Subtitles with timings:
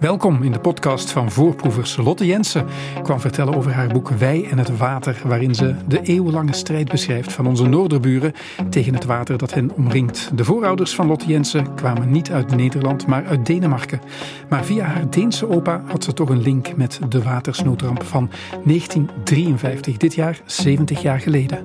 [0.00, 1.96] Welkom in de podcast van voorproevers.
[1.96, 2.66] Lotte Jensen
[3.02, 7.32] kwam vertellen over haar boek Wij en het Water, waarin ze de eeuwenlange strijd beschrijft
[7.32, 8.32] van onze Noorderburen
[8.70, 10.30] tegen het water dat hen omringt.
[10.34, 14.00] De voorouders van Lotte Jensen kwamen niet uit Nederland, maar uit Denemarken.
[14.48, 18.30] Maar via haar Deense opa had ze toch een link met de watersnoodramp van
[18.64, 21.64] 1953, dit jaar 70 jaar geleden.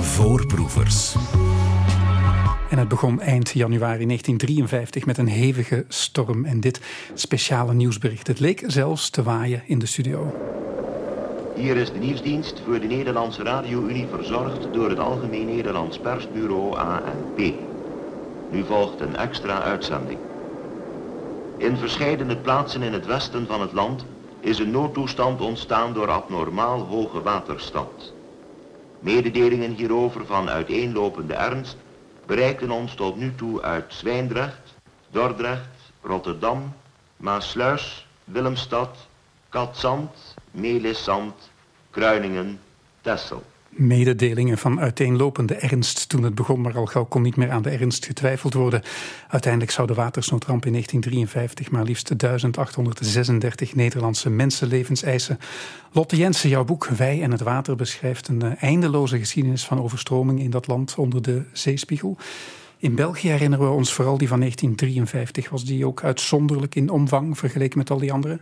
[0.00, 1.16] Voorproevers.
[2.72, 6.80] En het begon eind januari 1953 met een hevige storm en dit
[7.14, 8.26] speciale nieuwsbericht.
[8.26, 10.34] Het leek zelfs te waaien in de studio.
[11.54, 17.38] Hier is de nieuwsdienst voor de Nederlandse Radio-Unie verzorgd door het Algemeen Nederlands Persbureau ANP.
[18.50, 20.18] Nu volgt een extra uitzending.
[21.56, 24.04] In verschillende plaatsen in het westen van het land
[24.40, 28.12] is een noodtoestand ontstaan door abnormaal hoge waterstand.
[29.00, 31.76] Mededelingen hierover van uiteenlopende ernst
[32.26, 34.74] bereikten ons tot nu toe uit Zwijndrecht,
[35.10, 36.74] Dordrecht, Rotterdam,
[37.16, 38.96] Maasluis, Willemstad,
[39.48, 41.50] Katzand, Melisand,
[41.90, 42.60] Kruiningen,
[43.00, 43.42] Tessel.
[43.74, 47.70] Mededelingen van uiteenlopende ernst toen het begon, maar al gauw kon niet meer aan de
[47.70, 48.82] ernst getwijfeld worden.
[49.28, 55.38] Uiteindelijk zou de watersnoodramp in 1953 maar liefst 1836 Nederlandse mensenlevens eisen.
[55.92, 60.40] Lotte Jensen, jouw boek Wij en het Water beschrijft een eh, eindeloze geschiedenis van overstroming
[60.40, 62.16] in dat land onder de zeespiegel.
[62.78, 65.50] In België herinneren we ons vooral die van 1953.
[65.50, 68.38] Was die ook uitzonderlijk in omvang vergeleken met al die andere?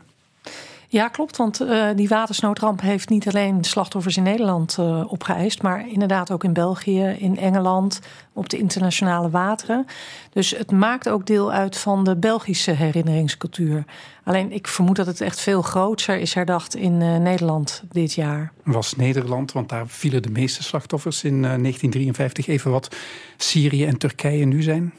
[0.92, 1.36] Ja, klopt.
[1.36, 6.44] Want uh, die watersnoodramp heeft niet alleen slachtoffers in Nederland uh, opgeëist, maar inderdaad ook
[6.44, 8.00] in België, in Engeland,
[8.32, 9.86] op de internationale wateren.
[10.32, 13.84] Dus het maakt ook deel uit van de Belgische herinneringscultuur.
[14.24, 18.52] Alleen ik vermoed dat het echt veel groter is herdacht in uh, Nederland dit jaar.
[18.64, 22.96] Was Nederland, want daar vielen de meeste slachtoffers in 1953 even wat
[23.36, 24.92] Syrië en Turkije nu zijn?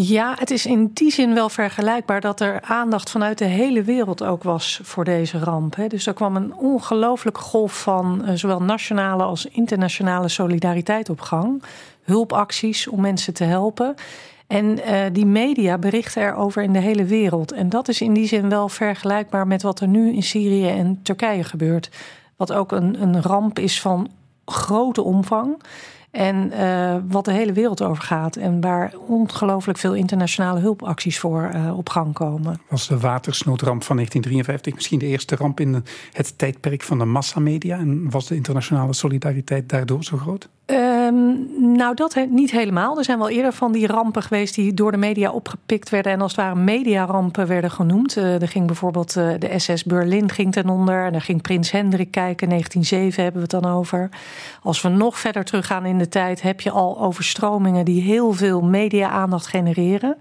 [0.00, 4.22] Ja, het is in die zin wel vergelijkbaar dat er aandacht vanuit de hele wereld
[4.24, 5.76] ook was voor deze ramp.
[5.88, 11.62] Dus er kwam een ongelooflijke golf van uh, zowel nationale als internationale solidariteit op gang.
[12.02, 13.94] Hulpacties om mensen te helpen.
[14.46, 17.52] En uh, die media berichten erover in de hele wereld.
[17.52, 21.00] En dat is in die zin wel vergelijkbaar met wat er nu in Syrië en
[21.02, 21.90] Turkije gebeurt.
[22.36, 24.10] Wat ook een, een ramp is van
[24.44, 25.62] grote omvang.
[26.10, 28.36] En uh, wat de hele wereld over gaat.
[28.36, 32.60] En waar ongelooflijk veel internationale hulpacties voor uh, op gang komen.
[32.68, 37.78] Was de watersnoodramp van 1953 misschien de eerste ramp in het tijdperk van de massamedia?
[37.78, 40.48] En was de internationale solidariteit daardoor zo groot?
[40.70, 41.46] Um,
[41.76, 42.98] nou, dat niet helemaal.
[42.98, 46.20] Er zijn wel eerder van die rampen geweest die door de media opgepikt werden en
[46.20, 48.16] als het ware mediarampen werden genoemd.
[48.16, 51.70] Uh, er ging bijvoorbeeld uh, de SS Berlin ging ten onder en daar ging Prins
[51.70, 52.48] Hendrik kijken.
[52.48, 54.08] 1907 hebben we het dan over.
[54.62, 58.60] Als we nog verder teruggaan in de tijd, heb je al overstromingen die heel veel
[58.60, 60.16] media-aandacht genereren.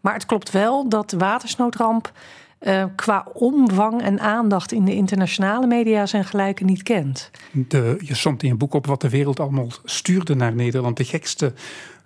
[0.00, 2.12] Maar het klopt wel dat de watersnoodramp
[2.60, 7.30] uh, qua omvang en aandacht in de internationale media zijn gelijke niet kent.
[7.52, 10.96] De, je somt in je boek op wat de wereld allemaal stuurde naar Nederland.
[10.96, 11.52] De gekste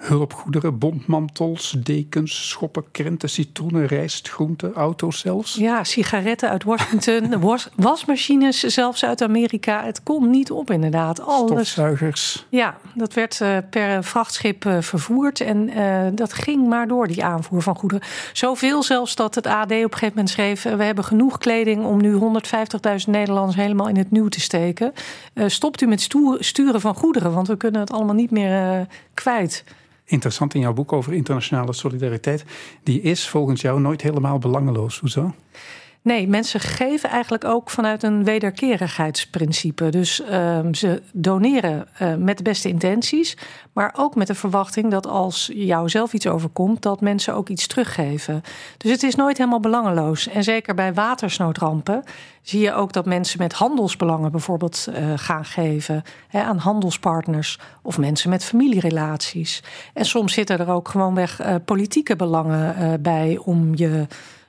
[0.07, 5.55] hulpgoederen, bondmantels, dekens, schoppen, krenten, citroenen, rijst, groenten, auto's zelfs.
[5.55, 9.85] Ja, sigaretten uit Washington, was, wasmachines zelfs uit Amerika.
[9.85, 11.21] Het komt niet op inderdaad.
[11.21, 11.51] Alles.
[11.51, 12.47] Stofzuigers.
[12.49, 17.25] Ja, dat werd uh, per vrachtschip uh, vervoerd en uh, dat ging maar door, die
[17.25, 18.05] aanvoer van goederen.
[18.33, 20.63] Zoveel zelfs dat het AD op een gegeven moment schreef...
[20.63, 22.21] we hebben genoeg kleding om nu 150.000
[23.07, 24.93] Nederlanders helemaal in het nieuw te steken.
[25.47, 29.65] stopt u met sturen van goederen, want we kunnen het allemaal niet meer kwijt
[30.05, 32.45] interessant in jouw boek over internationale solidariteit.
[32.83, 34.99] Die is volgens jou nooit helemaal belangeloos.
[34.99, 35.35] Hoezo?
[36.05, 39.89] Nee, mensen geven eigenlijk ook vanuit een wederkerigheidsprincipe.
[39.89, 43.37] Dus uh, ze doneren uh, met de beste intenties,
[43.73, 47.67] maar ook met de verwachting dat als jou zelf iets overkomt, dat mensen ook iets
[47.67, 48.43] teruggeven.
[48.77, 50.29] Dus het is nooit helemaal belangeloos.
[50.29, 52.03] En zeker bij watersnoodrampen
[52.43, 57.99] zie je ook dat mensen met handelsbelangen bijvoorbeeld uh, gaan geven hè, aan handelspartners of
[57.99, 59.63] mensen met familierelaties.
[59.95, 64.07] En soms zitten er ook gewoonweg uh, politieke belangen bij om je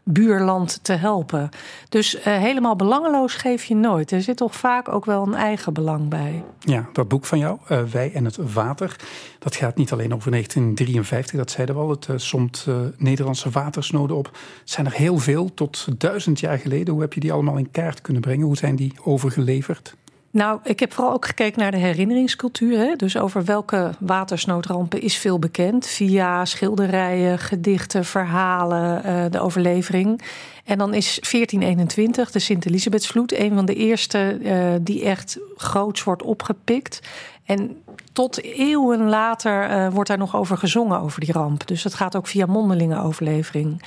[0.07, 1.49] buurland te helpen.
[1.89, 4.11] Dus uh, helemaal belangeloos geef je nooit.
[4.11, 6.43] Er zit toch vaak ook wel een eigen belang bij.
[6.59, 8.95] Ja, dat boek van jou, uh, Wij en het Water,
[9.39, 11.89] dat gaat niet alleen over 1953, dat zeiden we al.
[11.89, 12.67] Het uh, somt
[12.97, 14.25] Nederlandse watersnoden op.
[14.25, 16.93] Het zijn er heel veel, tot duizend jaar geleden.
[16.93, 18.45] Hoe heb je die allemaal in kaart kunnen brengen?
[18.45, 19.95] Hoe zijn die overgeleverd?
[20.35, 22.77] Nou, ik heb vooral ook gekeken naar de herinneringscultuur.
[22.77, 22.95] Hè?
[22.95, 25.87] Dus over welke watersnoodrampen is veel bekend.
[25.87, 30.21] Via schilderijen, gedichten, verhalen, uh, de overlevering.
[30.65, 36.23] En dan is 1421, de Sint-Elisabethsvloed, een van de eerste uh, die echt groots wordt
[36.23, 36.99] opgepikt.
[37.45, 37.83] En
[38.13, 41.67] tot eeuwen later uh, wordt daar nog over gezongen, over die ramp.
[41.67, 43.81] Dus het gaat ook via mondelinge overlevering.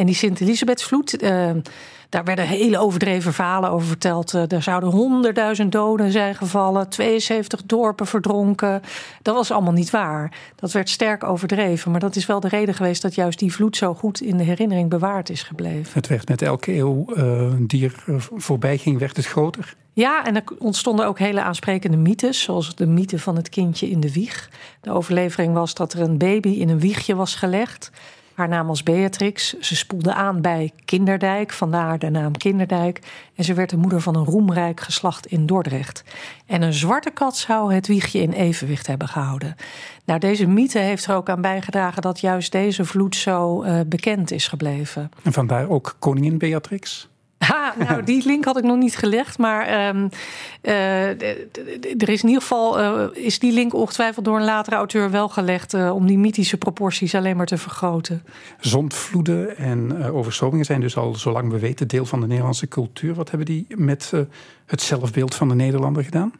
[0.00, 1.50] En die Sint-Elisabethsvloed, uh,
[2.08, 4.34] daar werden hele overdreven verhalen over verteld.
[4.34, 8.82] Uh, er zouden honderdduizend doden zijn gevallen, 72 dorpen verdronken.
[9.22, 10.32] Dat was allemaal niet waar.
[10.56, 11.90] Dat werd sterk overdreven.
[11.90, 14.44] Maar dat is wel de reden geweest dat juist die vloed zo goed in de
[14.44, 15.92] herinnering bewaard is gebleven.
[15.92, 19.74] Het werd met elke eeuw uh, die er voorbij ging, werd het groter.
[19.92, 24.00] Ja, en er ontstonden ook hele aansprekende mythes, zoals de mythe van het kindje in
[24.00, 24.50] de wieg.
[24.80, 27.90] De overlevering was dat er een baby in een wiegje was gelegd.
[28.40, 29.58] Haar naam was Beatrix.
[29.58, 33.00] Ze spoelde aan bij Kinderdijk, vandaar de naam Kinderdijk.
[33.34, 36.04] En ze werd de moeder van een roemrijk geslacht in Dordrecht.
[36.46, 39.56] En een zwarte kat zou het wiegje in evenwicht hebben gehouden.
[40.04, 44.30] Nou, deze mythe heeft er ook aan bijgedragen dat juist deze vloed zo uh, bekend
[44.30, 45.10] is gebleven.
[45.22, 47.09] En vandaar ook koningin Beatrix?
[47.44, 49.38] Ha, nou, die link had ik nog niet gelegd.
[49.38, 50.08] Maar um,
[50.62, 51.08] uh,
[52.02, 55.28] er is in ieder geval uh, is die link ongetwijfeld door een latere auteur wel
[55.28, 58.22] gelegd uh, om die mythische proporties alleen maar te vergroten.
[58.60, 63.14] Zondvloeden en overstromingen zijn dus al zo lang we weten deel van de Nederlandse cultuur.
[63.14, 64.12] Wat hebben die met
[64.66, 66.32] het zelfbeeld van de Nederlander gedaan?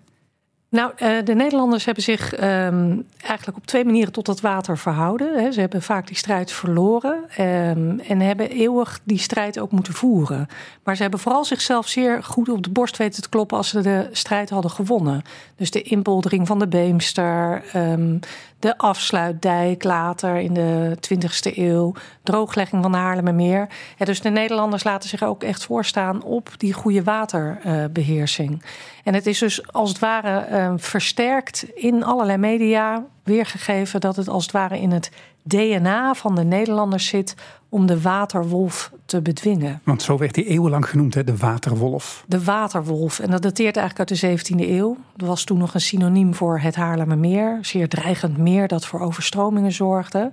[0.71, 0.93] Nou,
[1.25, 5.53] de Nederlanders hebben zich um, eigenlijk op twee manieren tot dat water verhouden.
[5.53, 10.49] Ze hebben vaak die strijd verloren um, en hebben eeuwig die strijd ook moeten voeren.
[10.85, 13.81] Maar ze hebben vooral zichzelf zeer goed op de borst weten te kloppen als ze
[13.81, 15.23] de strijd hadden gewonnen.
[15.57, 18.19] Dus de inpoldering van de Beemster, um,
[18.61, 21.93] de afsluitdijk later in de 20e eeuw,
[22.23, 23.69] drooglegging van de Haarlemmermeer.
[23.97, 28.63] Ja, dus de Nederlanders laten zich ook echt voorstaan op die goede waterbeheersing.
[29.05, 34.29] En het is dus als het ware uh, versterkt in allerlei media weergegeven dat het
[34.29, 35.11] als het ware in het
[35.43, 37.35] DNA van de Nederlanders zit
[37.71, 39.81] om de waterwolf te bedwingen.
[39.85, 41.25] Want zo werd hij eeuwenlang genoemd, hè?
[41.25, 42.25] de waterwolf.
[42.27, 43.19] De waterwolf.
[43.19, 44.97] En dat dateert eigenlijk uit de 17e eeuw.
[45.17, 47.59] Dat was toen nog een synoniem voor het Haarlemmermeer.
[47.61, 50.33] Zeer dreigend meer dat voor overstromingen zorgde.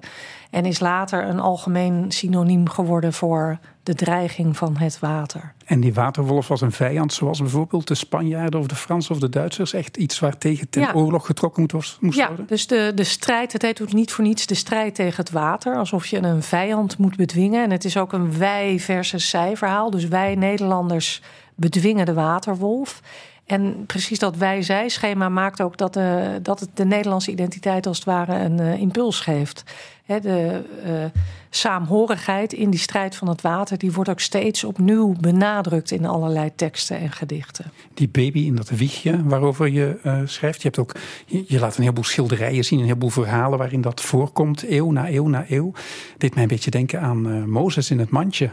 [0.49, 5.53] En is later een algemeen synoniem geworden voor de dreiging van het water.
[5.65, 9.29] En die waterwolf was een vijand, zoals bijvoorbeeld de Spanjaarden of de Fransen of de
[9.29, 9.73] Duitsers.
[9.73, 10.93] Echt iets waar tegen ten ja.
[10.93, 12.47] oorlog getrokken moest, moest ja, worden.
[12.47, 15.75] Dus de, de strijd, het heet ook niet voor niets de strijd tegen het water.
[15.75, 17.63] Alsof je een vijand moet bedwingen.
[17.63, 19.89] En het is ook een wij versus zij verhaal.
[19.89, 21.21] Dus wij Nederlanders
[21.55, 23.01] bedwingen de waterwolf.
[23.45, 28.05] En precies dat wij-zij-schema maakt ook dat, de, dat het de Nederlandse identiteit als het
[28.05, 29.63] ware een uh, impuls geeft.
[30.07, 35.15] He, de uh, saamhorigheid in die strijd van het water, die wordt ook steeds opnieuw
[35.19, 37.71] benadrukt in allerlei teksten en gedichten.
[37.93, 40.95] Die baby in dat wiegje waarover je uh, schrijft, je, hebt ook,
[41.25, 45.09] je, je, laat een heleboel schilderijen zien, een heleboel verhalen waarin dat voorkomt, eeuw na
[45.09, 45.71] eeuw na eeuw.
[46.17, 48.49] Dit mij een beetje denken aan Mozes in het mandje.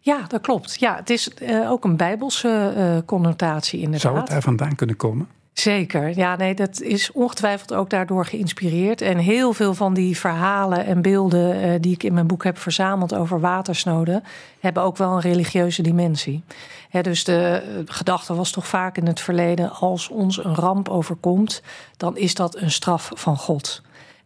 [0.00, 0.80] Ja, dat klopt.
[0.80, 1.30] Ja, het is
[1.68, 4.00] ook een bijbelse connotatie inderdaad.
[4.00, 5.28] Zou het daar vandaan kunnen komen?
[5.54, 6.16] Zeker.
[6.16, 9.00] Ja, nee, dat is ongetwijfeld ook daardoor geïnspireerd.
[9.00, 12.58] En heel veel van die verhalen en beelden uh, die ik in mijn boek heb
[12.58, 14.22] verzameld over watersnoden,
[14.60, 16.42] hebben ook wel een religieuze dimensie.
[17.02, 21.62] Dus de gedachte was toch vaak in het verleden: als ons een ramp overkomt,
[21.96, 23.82] dan is dat een straf van God.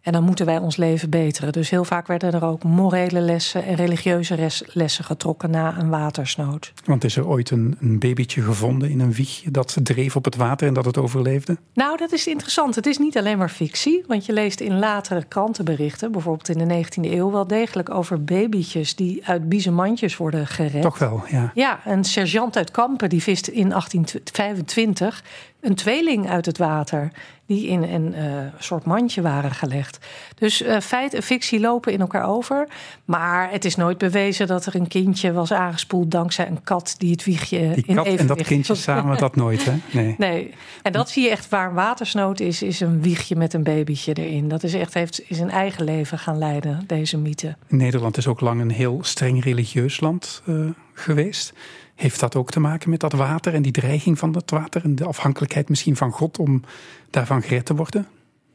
[0.09, 1.53] En dan moeten wij ons leven beteren.
[1.53, 6.73] Dus heel vaak werden er ook morele lessen en religieuze lessen getrokken na een watersnood.
[6.85, 10.37] Want is er ooit een, een babytje gevonden in een wiegje dat dreef op het
[10.37, 11.57] water en dat het overleefde?
[11.75, 12.75] Nou, dat is interessant.
[12.75, 14.05] Het is niet alleen maar fictie.
[14.07, 18.95] Want je leest in latere krantenberichten, bijvoorbeeld in de 19e eeuw, wel degelijk over babytjes
[18.95, 20.83] die uit biezenmandjes worden gered.
[20.83, 21.51] Toch wel, ja.
[21.55, 25.23] Ja, een sergeant uit Kampen die vist in 1825
[25.61, 27.13] een tweeling uit het water
[27.47, 29.99] die in een uh, soort mandje waren gelegd.
[30.35, 32.69] Dus uh, feit en fictie lopen in elkaar over.
[33.05, 37.11] Maar het is nooit bewezen dat er een kindje was aangespoeld dankzij een kat die
[37.11, 39.75] het wiegje die in kat en dat kindje samen, dat nooit, hè?
[39.91, 40.15] Nee.
[40.19, 40.55] nee.
[40.83, 44.49] En dat zie je echt waar watersnood is, is een wiegje met een babytje erin.
[44.49, 47.57] Dat is echt heeft is een eigen leven gaan leiden, deze mythe.
[47.69, 51.53] Nederland is ook lang een heel streng religieus land uh, geweest.
[51.99, 54.95] Heeft dat ook te maken met dat water en die dreiging van dat water en
[54.95, 56.63] de afhankelijkheid misschien van God om
[57.11, 58.07] daarvan gered te worden?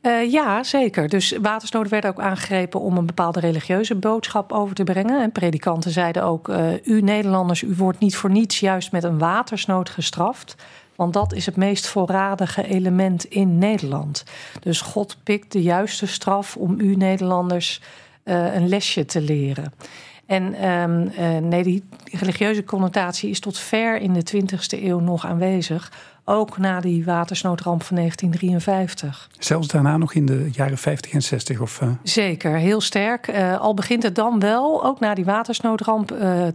[0.01, 1.09] Uh, ja, zeker.
[1.09, 5.21] Dus watersnoden werden ook aangegrepen om een bepaalde religieuze boodschap over te brengen.
[5.21, 9.17] En predikanten zeiden ook: uh, U Nederlanders, u wordt niet voor niets juist met een
[9.17, 10.55] watersnood gestraft.
[10.95, 14.23] Want dat is het meest voorradige element in Nederland.
[14.59, 17.81] Dus God pikt de juiste straf om u Nederlanders
[18.23, 19.73] uh, een lesje te leren.
[20.25, 25.25] En ehm, eh, nee, die religieuze connotatie is tot ver in de 20e eeuw nog
[25.25, 25.91] aanwezig.
[26.25, 29.29] Ook na die watersnoodramp van 1953.
[29.39, 31.59] Zelfs daarna nog in de jaren 50 en 60?
[31.59, 31.89] Of, uh...
[32.03, 33.27] Zeker, heel sterk.
[33.27, 36.07] Uh, al begint het dan wel, ook na die watersnoodramp,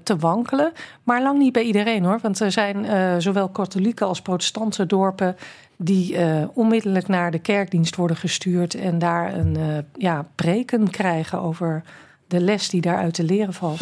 [0.03, 0.73] te wankelen.
[1.03, 2.19] Maar lang niet bij iedereen hoor.
[2.23, 2.87] Want er zijn
[3.23, 5.37] zowel katholieke als protestantse dorpen
[5.77, 6.17] die
[6.55, 11.83] onmiddellijk naar de kerkdienst worden gestuurd en daar een ja, preken krijgen over
[12.28, 13.80] de les die daaruit te leren valt.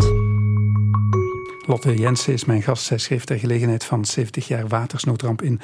[1.67, 2.85] Lotte Jensen is mijn gast.
[2.85, 5.61] Zij schreef ter gelegenheid van 70 jaar watersnoodramp in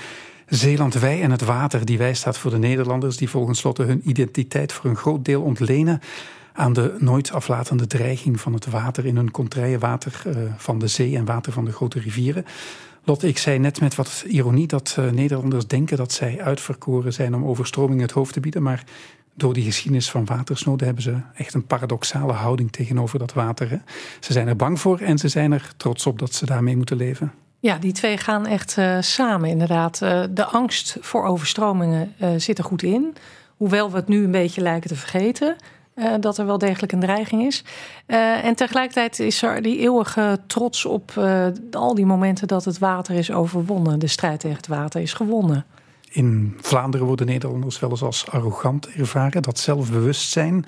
[0.46, 0.94] Zeeland.
[0.94, 3.16] Wij en het water, die wij staat voor de Nederlanders...
[3.16, 6.00] die volgens Lotte hun identiteit voor een groot deel ontlenen...
[6.52, 9.06] aan de nooit aflatende dreiging van het water...
[9.06, 12.44] in hun contraire water uh, van de zee en water van de grote rivieren.
[13.04, 15.96] Lotte, ik zei net met wat ironie dat uh, Nederlanders denken...
[15.96, 18.62] dat zij uitverkoren zijn om overstromingen het hoofd te bieden...
[18.62, 18.84] maar
[19.34, 23.70] door die geschiedenis van watersnoden hebben ze echt een paradoxale houding tegenover dat water.
[23.70, 23.76] Hè?
[24.20, 26.96] Ze zijn er bang voor en ze zijn er trots op dat ze daarmee moeten
[26.96, 27.32] leven.
[27.62, 30.00] Ja, die twee gaan echt uh, samen inderdaad.
[30.02, 33.14] Uh, de angst voor overstromingen uh, zit er goed in.
[33.56, 35.56] Hoewel we het nu een beetje lijken te vergeten.
[36.20, 37.64] dat er wel degelijk een dreiging is.
[38.42, 41.12] en tegelijkertijd is er die eeuwige trots op
[41.70, 43.98] al die momenten dat het water is overwonnen.
[43.98, 45.64] De strijd tegen het water is gewonnen.
[46.14, 49.42] In Vlaanderen worden Nederlanders wel eens als arrogant ervaren.
[49.42, 50.64] Dat zelfbewustzijn,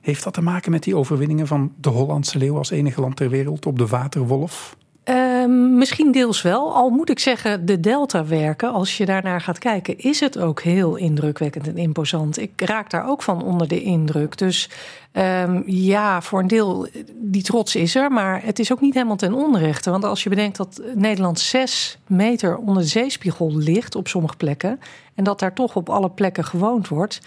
[0.00, 3.30] heeft dat te maken met die overwinningen van de Hollandse leeuw als enige land ter
[3.30, 4.76] wereld op de waterwolf?
[5.08, 5.44] Uh,
[5.76, 6.74] misschien deels wel.
[6.74, 10.96] Al moet ik zeggen, de deltawerken, als je daarnaar gaat kijken, is het ook heel
[10.96, 12.38] indrukwekkend en imposant.
[12.38, 14.38] Ik raak daar ook van onder de indruk.
[14.38, 14.70] Dus
[15.12, 19.16] um, ja, voor een deel, die trots is er, maar het is ook niet helemaal
[19.16, 19.90] ten onrechte.
[19.90, 24.80] Want als je bedenkt dat Nederland zes meter onder de zeespiegel ligt op sommige plekken,
[25.14, 27.20] en dat daar toch op alle plekken gewoond wordt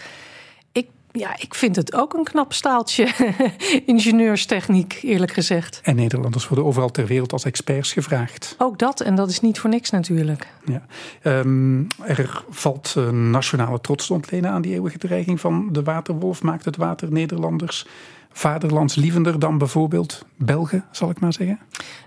[1.12, 3.08] ja, ik vind het ook een knap staaltje
[3.86, 5.80] ingenieurstechniek, eerlijk gezegd.
[5.82, 8.54] En Nederlanders worden overal ter wereld als experts gevraagd.
[8.58, 10.46] Ook dat, en dat is niet voor niks natuurlijk.
[10.64, 10.82] Ja.
[11.22, 16.42] Um, er valt uh, nationale trots te ontlenen aan die eeuwige dreiging van de waterwolf.
[16.42, 17.86] Maakt het water Nederlanders
[18.32, 21.58] vaderlandslievender dan bijvoorbeeld Belgen, zal ik maar zeggen?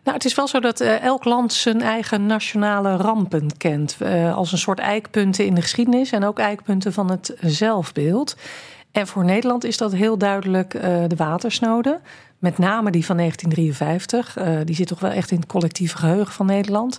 [0.03, 3.97] Nou, het is wel zo dat uh, elk land zijn eigen nationale rampen kent.
[4.01, 8.35] Uh, als een soort eikpunten in de geschiedenis en ook eikpunten van het zelfbeeld.
[8.95, 12.01] En voor Nederland is dat heel duidelijk uh, de watersnoden.
[12.39, 14.37] Met name die van 1953.
[14.37, 16.97] Uh, die zit toch wel echt in het collectieve geheugen van Nederland.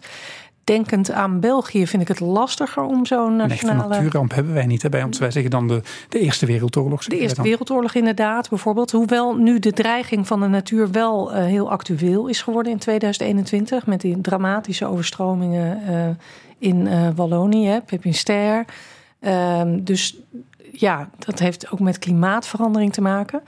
[0.65, 3.83] Denkend aan België vind ik het lastiger om zo'n nationale...
[3.83, 5.19] Een natuurramp hebben wij niet hè, bij ons.
[5.19, 7.05] Wij zeggen dan de, de Eerste Wereldoorlog.
[7.05, 8.91] De Eerste Wereldoorlog inderdaad, bijvoorbeeld.
[8.91, 13.87] Hoewel nu de dreiging van de natuur wel uh, heel actueel is geworden in 2021...
[13.87, 16.19] met die dramatische overstromingen
[16.59, 18.65] in Wallonië, Pepin Ster...
[19.21, 20.17] Ehm, dus
[20.79, 23.43] ja, dat heeft ook met klimaatverandering te maken.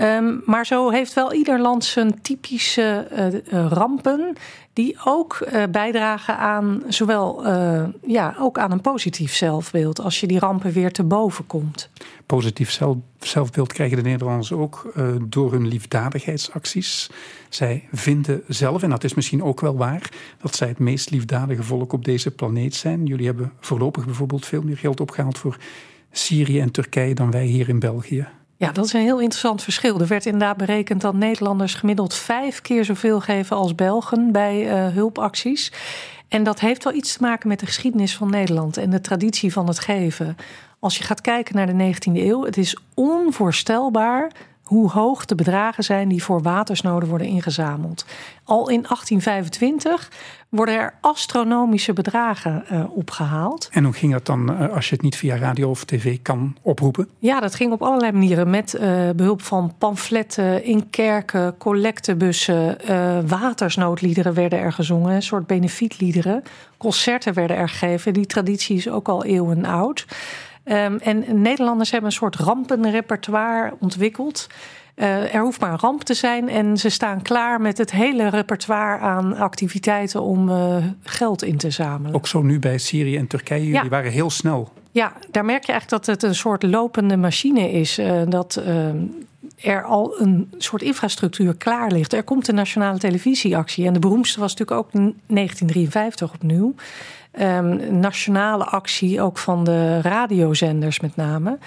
[0.00, 3.08] Um, maar zo heeft wel ieder land zijn typische
[3.52, 4.36] uh, rampen.
[4.72, 7.48] Die ook uh, bijdragen aan zowel
[8.06, 10.00] ja, ook aan een positief zelfbeeld.
[10.00, 11.90] Als je die rampen weer te boven komt.
[12.26, 17.10] Positief zelf, zelfbeeld krijgen de Nederlanders ook door hun liefdadigheidsacties.
[17.48, 20.10] Zij vinden zelf, en dat is misschien ook wel waar,
[20.42, 23.06] dat zij het meest liefdadige volk op deze planeet zijn.
[23.06, 25.56] Jullie hebben voorlopig bijvoorbeeld veel meer geld opgehaald voor
[26.16, 28.26] Syrië en Turkije dan wij hier in België.
[28.56, 30.00] Ja, dat is een heel interessant verschil.
[30.00, 34.94] Er werd inderdaad berekend dat Nederlanders gemiddeld vijf keer zoveel geven als Belgen bij uh,
[34.94, 35.72] hulpacties.
[36.28, 39.52] En dat heeft wel iets te maken met de geschiedenis van Nederland en de traditie
[39.52, 40.36] van het geven.
[40.78, 44.32] Als je gaat kijken naar de 19e eeuw, het is onvoorstelbaar
[44.64, 48.04] hoe hoog de bedragen zijn die voor watersnoden worden ingezameld.
[48.44, 50.10] Al in 1825
[50.48, 53.68] worden er astronomische bedragen uh, opgehaald.
[53.72, 56.56] En hoe ging dat dan uh, als je het niet via radio of tv kan
[56.62, 57.08] oproepen?
[57.18, 58.50] Ja, dat ging op allerlei manieren.
[58.50, 62.78] Met uh, behulp van pamfletten in kerken, collectebussen,
[63.26, 66.42] watersnoodliederen werden er gezongen, een soort benefietliederen.
[66.76, 68.12] Concerten werden er gegeven.
[68.12, 70.06] Die traditie is ook al eeuwen oud.
[70.64, 74.46] Um, en Nederlanders hebben een soort rampenrepertoire ontwikkeld.
[74.96, 78.28] Uh, er hoeft maar een ramp te zijn en ze staan klaar met het hele
[78.28, 82.14] repertoire aan activiteiten om uh, geld in te zamelen.
[82.14, 83.88] Ook zo nu bij Syrië en Turkije, jullie ja.
[83.88, 84.72] waren heel snel.
[84.90, 87.98] Ja, daar merk je eigenlijk dat het een soort lopende machine is.
[87.98, 88.62] Uh, dat
[89.60, 92.12] er al een soort infrastructuur klaar ligt.
[92.12, 96.74] Er komt een nationale televisieactie en de beroemdste was natuurlijk ook in 1953 opnieuw
[97.40, 101.58] um, nationale actie, ook van de radiozenders met name.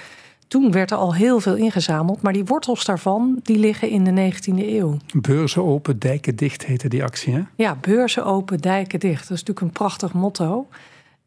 [0.48, 4.32] Toen werd er al heel veel ingezameld, maar die wortels daarvan die liggen in de
[4.32, 4.98] 19e eeuw.
[5.14, 7.42] Beurzen open, dijken dicht heette die actie, hè?
[7.56, 9.28] Ja, beurzen open, dijken dicht.
[9.28, 10.68] Dat is natuurlijk een prachtig motto.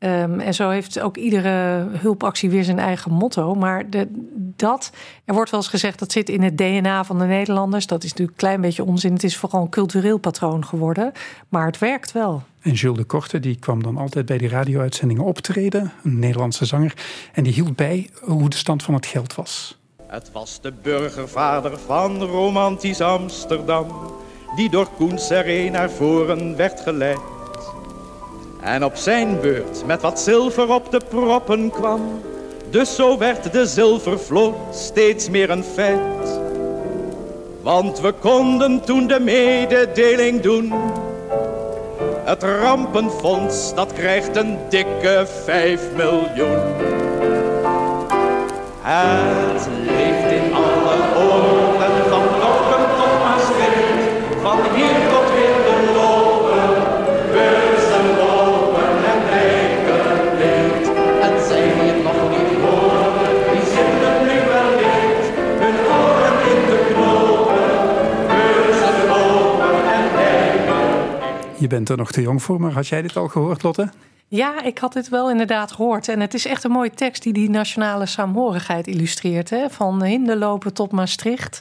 [0.00, 3.54] Ehm, en zo heeft ook iedere hulpactie weer zijn eigen motto.
[3.54, 4.08] Maar de,
[4.56, 4.92] dat,
[5.24, 7.86] er wordt wel eens gezegd dat zit in het DNA van de Nederlanders.
[7.86, 9.12] Dat is natuurlijk een klein beetje onzin.
[9.12, 11.12] Het is vooral een cultureel patroon geworden.
[11.48, 12.42] Maar het werkt wel.
[12.60, 16.94] En Jules de Korte die kwam dan altijd bij die radio-uitzendingen optreden, een Nederlandse zanger.
[17.32, 19.78] En die hield bij hoe de stand van het geld was.
[20.06, 23.86] Het was de burgervader van romantisch Amsterdam,
[24.56, 27.20] die door Koen Seré naar voren werd geleid.
[28.62, 32.20] En op zijn beurt met wat zilver op de proppen kwam.
[32.70, 36.40] Dus zo werd de zilvervloot steeds meer een feit.
[37.62, 40.72] Want we konden toen de mededeling doen.
[42.30, 46.60] Het rampenfonds dat krijgt een dikke 5 miljoen.
[48.80, 50.29] Het leeft
[71.70, 73.88] bent er nog te jong voor, maar had jij dit al gehoord, Lotte?
[74.28, 76.08] Ja, ik had dit wel inderdaad gehoord.
[76.08, 79.50] En het is echt een mooie tekst die die nationale saamhorigheid illustreert.
[79.50, 79.70] Hè?
[79.70, 81.60] Van Hinderlopen tot Maastricht.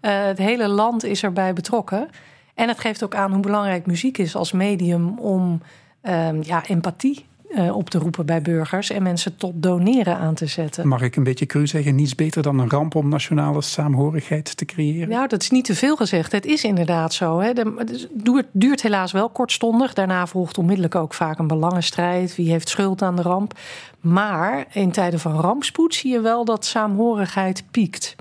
[0.00, 2.08] Uh, het hele land is erbij betrokken.
[2.54, 5.62] En het geeft ook aan hoe belangrijk muziek is als medium om
[6.02, 10.46] uh, ja, empathie uh, op te roepen bij burgers en mensen tot doneren aan te
[10.46, 10.88] zetten.
[10.88, 14.64] Mag ik een beetje cru zeggen, niets beter dan een ramp om nationale saamhorigheid te
[14.64, 15.08] creëren?
[15.08, 16.32] Nou, dat is niet te veel gezegd.
[16.32, 17.40] Het is inderdaad zo.
[17.40, 17.48] Hè.
[17.48, 19.92] Het duurt, duurt helaas wel kortstondig.
[19.92, 22.36] Daarna volgt onmiddellijk ook vaak een belangenstrijd.
[22.36, 23.58] Wie heeft schuld aan de ramp?
[24.00, 28.16] Maar in tijden van rampspoed zie je wel dat saamhorigheid piekt.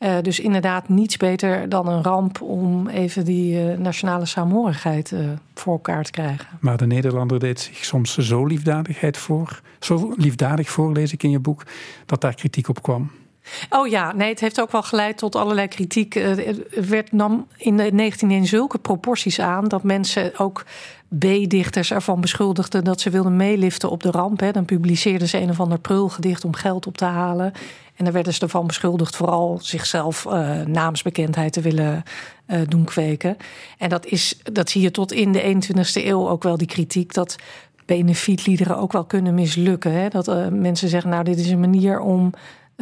[0.00, 5.20] Uh, dus inderdaad niets beter dan een ramp om even die uh, nationale saamhorigheid uh,
[5.54, 6.46] voor elkaar te krijgen.
[6.60, 11.30] Maar de Nederlander deed zich soms zo liefdadigheid voor, zo liefdadig voor, lees ik in
[11.30, 11.62] je boek,
[12.06, 13.10] dat daar kritiek op kwam.
[13.70, 16.14] Oh ja, nee, het heeft ook wel geleid tot allerlei kritiek.
[16.14, 20.64] Het werd nam in de 19 zulke proporties aan dat mensen ook
[21.18, 24.40] B-dichters ervan beschuldigden dat ze wilden meeliften op de ramp.
[24.40, 24.50] Hè.
[24.50, 27.52] Dan publiceerden ze een of ander prulgedicht om geld op te halen.
[27.94, 32.02] En dan werden ze ervan beschuldigd vooral zichzelf uh, naamsbekendheid te willen
[32.46, 33.36] uh, doen kweken.
[33.78, 37.14] En dat, is, dat zie je tot in de 21ste eeuw ook wel, die kritiek
[37.14, 37.36] dat
[37.84, 39.92] benefietliederen ook wel kunnen mislukken.
[39.92, 40.08] Hè?
[40.08, 42.32] Dat uh, mensen zeggen, nou, dit is een manier om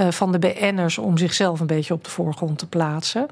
[0.08, 3.26] van de BN'ers om zichzelf een beetje op de voorgrond te plaatsen.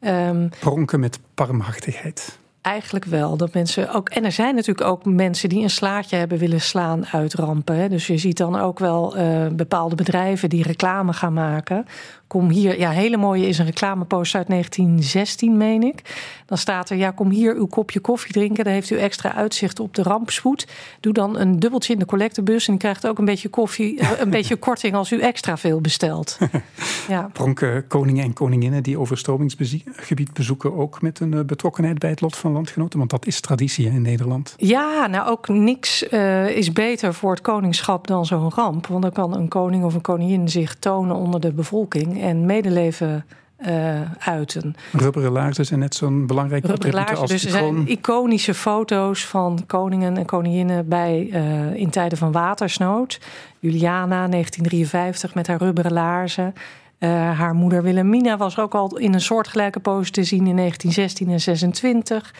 [0.00, 2.38] Um, Pronken met barmhartigheid.
[2.62, 3.36] Eigenlijk wel.
[3.36, 7.06] Dat mensen ook, en er zijn natuurlijk ook mensen die een slaatje hebben willen slaan
[7.06, 7.76] uit rampen.
[7.76, 7.88] Hè.
[7.88, 11.86] Dus je ziet dan ook wel uh, bepaalde bedrijven die reclame gaan maken.
[12.26, 16.02] Kom hier, ja, hele mooie is een reclamepost uit 1916, meen ik.
[16.46, 18.64] Dan staat er: ja, kom hier uw kopje koffie drinken.
[18.64, 20.66] Dan heeft u extra uitzicht op de rampspoed.
[21.00, 24.30] Doe dan een dubbeltje in de collectebus en u krijgt ook een beetje koffie, een
[24.30, 26.38] beetje korting als u extra veel bestelt.
[27.08, 27.30] ja.
[27.32, 32.49] Pronken koningen en koninginnen die overstromingsgebied bezoeken ook met een betrokkenheid bij het lot van
[32.52, 32.98] landgenoten?
[32.98, 34.54] Want dat is traditie in Nederland.
[34.56, 38.86] Ja, nou ook niks uh, is beter voor het koningschap dan zo'n ramp.
[38.86, 43.24] Want dan kan een koning of een koningin zich tonen onder de bevolking en medeleven
[43.66, 44.74] uh, uiten.
[44.92, 50.16] Rubberen laarzen zijn net zo'n belangrijk Rubberen laarzen, dus er zijn iconische foto's van koningen
[50.16, 53.20] en koninginnen bij, uh, in tijden van watersnood.
[53.58, 56.54] Juliana, 1953, met haar rubberen laarzen.
[57.00, 61.30] Uh, haar moeder Wilhelmina was ook al in een soortgelijke pose te zien in 1916
[61.30, 62.34] en 26.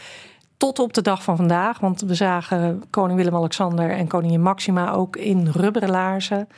[0.57, 5.17] Tot op de dag van vandaag, want we zagen koning Willem-Alexander en koningin Maxima ook
[5.17, 6.49] in rubberen laarzen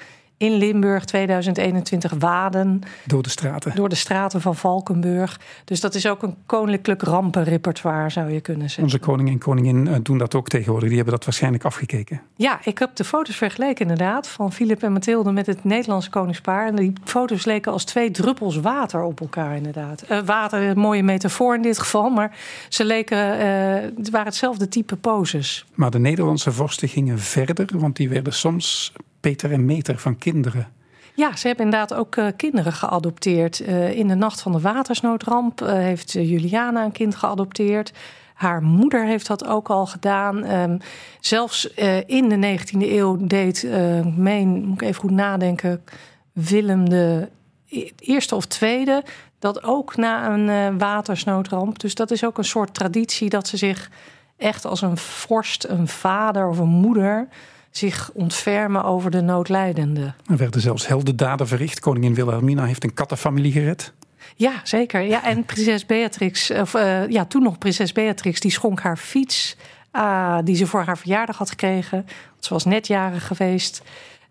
[0.43, 2.81] in Limburg 2021 Waden.
[3.07, 3.75] Door de straten.
[3.75, 5.41] Door de straten van Valkenburg.
[5.65, 8.83] Dus dat is ook een koninklijk rampenrepertoire, zou je kunnen zeggen.
[8.85, 10.89] Onze koning en koningin eh, doen dat ook tegenwoordig.
[10.89, 12.21] Die hebben dat waarschijnlijk afgekeken.
[12.37, 16.67] Ja, ik heb de foto's vergeleken inderdaad van Philip en Mathilde met het Nederlandse koningspaar.
[16.67, 20.05] En die foto's leken als twee druppels water op elkaar inderdaad.
[20.11, 22.37] Uh, water, een mooie metafoor in dit geval, maar
[22.69, 25.65] ze leken, uh, het waren hetzelfde type poses.
[25.75, 30.73] Maar de Nederlandse vorsten gingen verder, want die werden soms Peter en meter van kinderen.
[31.15, 33.61] Ja, ze hebben inderdaad ook uh, kinderen geadopteerd.
[33.61, 37.93] Uh, in de nacht van de watersnoodramp uh, heeft Juliana een kind geadopteerd.
[38.35, 40.51] Haar moeder heeft dat ook al gedaan.
[40.51, 40.79] Um,
[41.21, 41.75] zelfs
[42.07, 43.67] in de 19e eeuw deed,
[44.17, 45.85] meen, moet ik even goed nadenken,
[46.33, 47.29] Willem de
[47.69, 49.03] e-, eerste of tweede
[49.39, 51.79] dat ook na een watersnoodramp.
[51.79, 53.91] Dus dat is ook een soort traditie dat ze zich
[54.37, 57.29] echt als een vorst, een vader of een moeder
[57.73, 60.15] zich ontfermen over de noodlijdenden.
[60.27, 61.81] Er werden zelfs heldendaden verricht.
[61.81, 63.93] Koningin Wilhelmina heeft een kattenfamilie gered.
[64.37, 65.01] Ja, zeker.
[65.01, 69.57] Ja, en prinses Beatrix, of uh, ja, toen nog prinses Beatrix, die schonk haar fiets
[69.93, 72.07] uh, die ze voor haar verjaardag had gekregen.
[72.39, 73.83] Ze was net jaren geweest.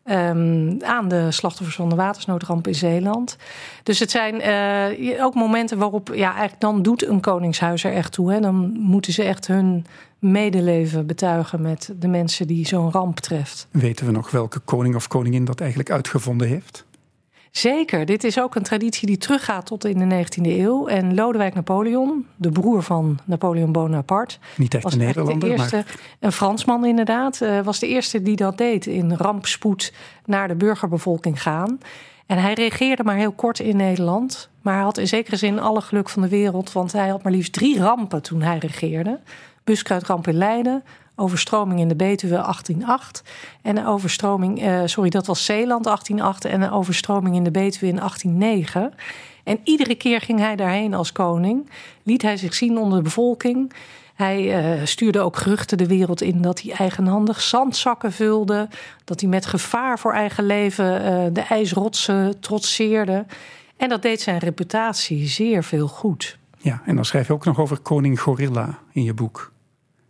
[0.06, 3.38] Um, aan de slachtoffers van de watersnoodramp in Zeeland.
[3.84, 4.42] Dus het zijn
[5.06, 8.32] uh, ook momenten waarop, ja, eigenlijk dan doet een koningshuis er echt toe.
[8.32, 8.40] Hè.
[8.40, 9.86] Dan moeten ze echt hun
[10.22, 13.68] medeleven betuigen met de mensen die zo'n ramp treft.
[13.72, 16.86] Weten we nog welke koning of koningin dat eigenlijk uitgevonden heeft?
[17.52, 20.88] Zeker, dit is ook een traditie die teruggaat tot in de 19e eeuw.
[20.88, 25.76] En Lodewijk Napoleon, de broer van Napoleon Bonaparte, niet echt was een Nederlander, de eerste,
[25.76, 25.96] maar...
[26.20, 29.94] een Fransman inderdaad, uh, was de eerste die dat deed in rampspoed
[30.26, 31.80] naar de burgerbevolking gaan.
[32.26, 35.82] En hij regeerde maar heel kort in Nederland, maar hij had in zekere zin alle
[35.82, 39.20] geluk van de wereld, want hij had maar liefst drie rampen toen hij regeerde.
[39.64, 40.84] Buskruidramp in Leiden,
[41.16, 43.24] overstroming in de Betuwe 1808
[43.62, 47.92] en een overstroming, uh, sorry, dat was Zeeland 1808 en een overstroming in de Betuwe
[47.92, 48.94] in 1809.
[49.44, 51.70] En iedere keer ging hij daarheen als koning,
[52.04, 53.74] liet hij zich zien onder de bevolking.
[54.16, 58.68] Hij uh, stuurde ook geruchten de wereld in dat hij eigenhandig zandzakken vulde,
[59.04, 63.26] dat hij met gevaar voor eigen leven uh, de ijsrotsen trotseerde.
[63.78, 66.38] En dat deed zijn reputatie zeer veel goed.
[66.58, 69.51] Ja, en dan schrijf je ook nog over koning Gorilla in je boek.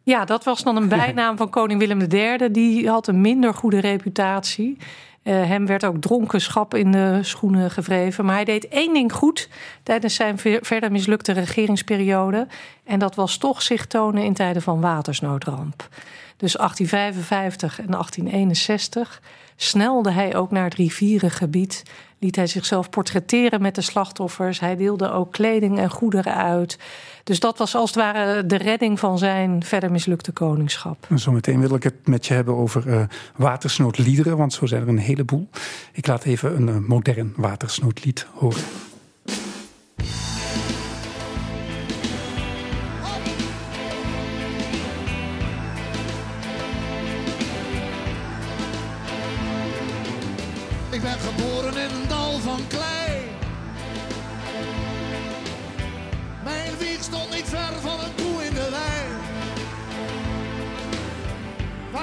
[0.04, 2.52] Ja, dat was dan een bijnaam van koning Willem III.
[2.52, 4.78] Die had een minder goede reputatie.
[5.24, 8.26] Uh, hem werd ook dronkenschap in de schoenen gewreven.
[8.26, 9.50] Maar hij deed één ding goed
[9.84, 12.48] tijdens zijn verder mislukte regeringsperiode.
[12.84, 15.90] En dat was toch zich tonen in tijden van watersnoodramp.
[16.38, 19.22] Dus 1855 en 1861
[19.64, 21.84] snelde hij ook naar het rivierengebied.
[22.20, 24.60] Liet hij zichzelf portretteren met de slachtoffers.
[24.60, 26.80] Hij deelde ook kleding en goederen uit.
[27.24, 31.08] Dus dat was als het ware de redding van zijn verder mislukte koningschap.
[31.16, 33.02] Zometeen wil ik het met je hebben over uh,
[33.36, 35.50] watersnoodliederen, want zo zijn er een heleboel.
[35.92, 38.64] Ik laat even een uh, modern watersnoodlied horen.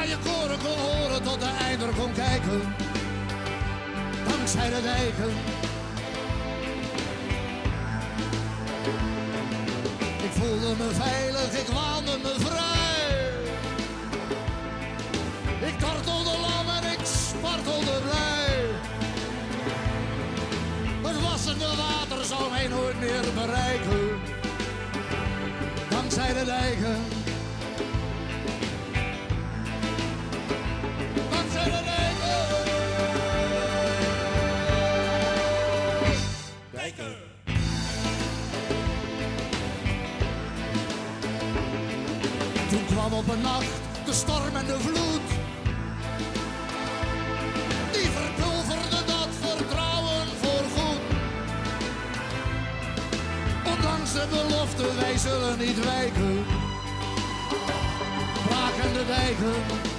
[0.08, 2.74] Je koren kon horen tot de einder kon kijken.
[4.28, 5.32] Dankzij de dijken.
[10.26, 13.16] Ik voelde me veilig, ik waande me vrij.
[15.68, 18.56] Ik kartelde lam en ik spartelde blij.
[21.02, 24.20] Het wassende water zou mij nooit meer bereiken.
[25.90, 27.17] Dankzij de dijken.
[43.36, 43.66] Nacht
[44.04, 45.28] de storm en de vloed.
[47.92, 51.00] Die verpulverde dat vertrouwen voorgoed.
[53.66, 56.44] Ondanks de belofte, wij zullen niet wijken.
[58.48, 59.97] Braken de dijken.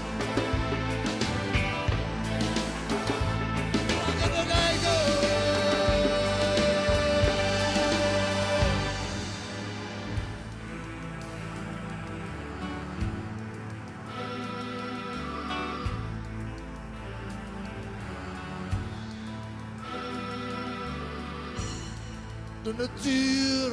[22.70, 23.72] De natuur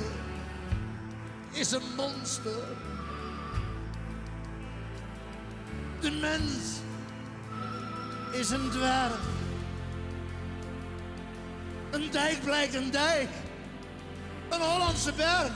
[1.53, 2.65] is een monster.
[6.01, 6.81] De mens
[8.33, 9.19] is een dwerg.
[11.91, 13.29] Een dijk blijkt een dijk.
[14.49, 15.53] Een Hollandse berg.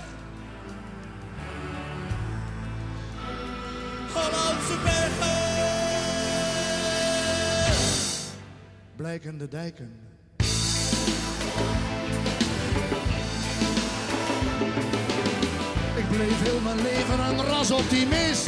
[4.13, 5.39] Hollandse bergen.
[8.97, 10.10] Blijken de dijken.
[15.97, 18.47] Ik bleef heel mijn leven een rasoptimist.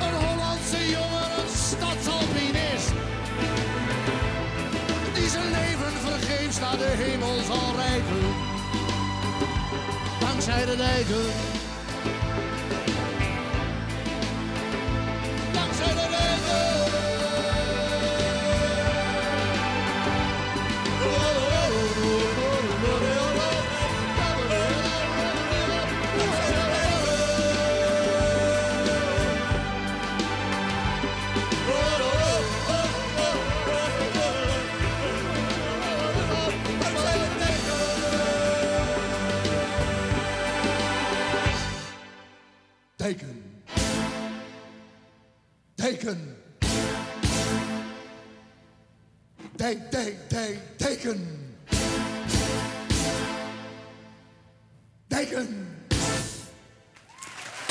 [0.00, 2.92] Een Hollandse jongen, een stadsalpinist.
[5.14, 8.22] Die zijn leven vergeefs naar de hemel zal rijken.
[10.20, 11.65] Dankzij de dijken.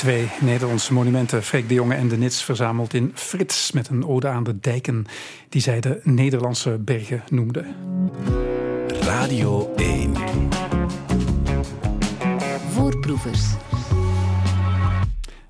[0.06, 4.28] Twee Nederlandse monumenten, Freek de Jonge en de Nits, verzameld in Frits met een ode
[4.28, 5.06] aan de dijken
[5.50, 7.65] die zij de Nederlandse bergen noemde.
[9.02, 10.13] Radio 1.
[12.72, 13.41] Voorproevers.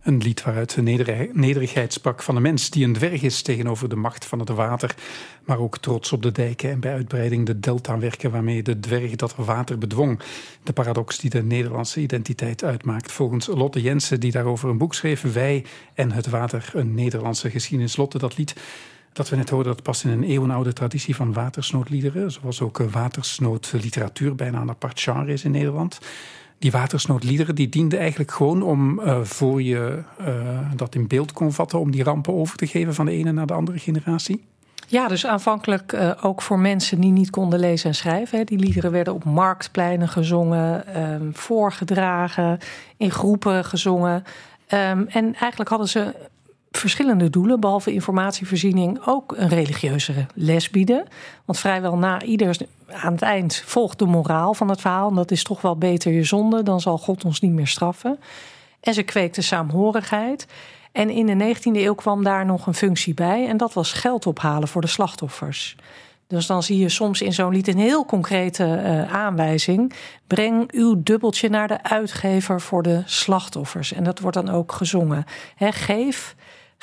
[0.06, 3.90] Een lied waaruit de neder- nederigheid sprak van de mens die een dwerg is tegenover
[3.90, 4.96] de macht van het water,
[5.46, 9.36] maar ook trots op de dijken en bij uitbreiding de deltawerken waarmee de dwerg dat
[9.36, 10.20] water bedwong.
[10.64, 13.12] De paradox die de Nederlandse identiteit uitmaakt.
[13.12, 17.96] Volgens Lotte Jensen, die daarover een boek schreef, Wij en het water, een Nederlandse geschiedenis.
[17.96, 18.56] Lotte, dat lied
[19.14, 24.36] dat we net hoorden, dat past in een eeuwenoude traditie van watersnoodliederen, zoals ook watersnoodliteratuur
[24.36, 26.00] bijna een apart genre is in Nederland.
[26.60, 31.54] Die watersnoodliederen die dienden eigenlijk gewoon om eh, voor je eh, dat in beeld kon
[31.54, 34.44] vatten, om die rampen over te geven van de ene naar de andere generatie.
[34.88, 38.38] Ja, dus aanvankelijk eh, ook voor mensen die niet konden lezen en schrijven.
[38.38, 38.44] Hè.
[38.44, 42.60] Die liederen werden op marktpleinen gezongen, ehm, voorgedragen,
[42.98, 44.24] in groepen gezongen.
[44.68, 46.16] Ehm, en eigenlijk hadden ze
[46.78, 51.08] verschillende doelen, behalve informatievoorziening, ook een religieuze les bieden.
[51.46, 52.58] Want vrijwel na ieder
[52.92, 55.10] aan het eind volgt de moraal van het verhaal.
[55.10, 58.20] En dat is toch wel beter je zonde, dan zal God ons niet meer straffen.
[58.80, 60.48] En ze kweekte saamhorigheid.
[60.92, 63.48] En in de 19e eeuw kwam daar nog een functie bij.
[63.48, 65.76] En dat was geld ophalen voor de slachtoffers.
[66.28, 69.94] Dus dan zie je soms in zo'n lied een heel concrete uh, aanwijzing.
[70.28, 73.94] Breng uw dubbeltje naar de uitgever voor de slachtoffers.
[73.94, 75.26] En dat wordt dan ook gezongen.
[75.58, 76.36] Geef,